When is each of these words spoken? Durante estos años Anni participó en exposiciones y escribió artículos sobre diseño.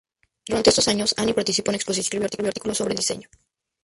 Durante 0.47 0.71
estos 0.71 0.87
años 0.87 1.13
Anni 1.19 1.31
participó 1.33 1.69
en 1.69 1.75
exposiciones 1.75 2.23
y 2.23 2.25
escribió 2.31 2.47
artículos 2.47 2.79
sobre 2.79 2.95
diseño. 2.95 3.29